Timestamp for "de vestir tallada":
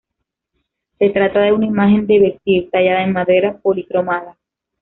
2.07-3.03